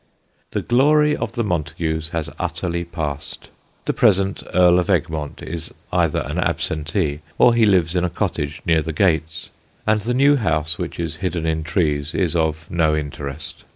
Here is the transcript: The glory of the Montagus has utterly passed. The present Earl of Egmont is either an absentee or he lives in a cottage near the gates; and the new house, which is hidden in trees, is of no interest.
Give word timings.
The 0.49 0.63
glory 0.63 1.15
of 1.15 1.33
the 1.33 1.43
Montagus 1.43 2.09
has 2.09 2.27
utterly 2.39 2.83
passed. 2.83 3.51
The 3.85 3.93
present 3.93 4.41
Earl 4.51 4.79
of 4.79 4.89
Egmont 4.89 5.43
is 5.43 5.71
either 5.93 6.21
an 6.21 6.39
absentee 6.39 7.19
or 7.37 7.53
he 7.53 7.65
lives 7.65 7.93
in 7.95 8.03
a 8.03 8.09
cottage 8.09 8.63
near 8.65 8.81
the 8.81 8.93
gates; 8.93 9.51
and 9.85 10.01
the 10.01 10.15
new 10.15 10.37
house, 10.37 10.79
which 10.79 10.99
is 10.99 11.17
hidden 11.17 11.45
in 11.45 11.63
trees, 11.63 12.15
is 12.15 12.35
of 12.35 12.65
no 12.71 12.95
interest. 12.95 13.63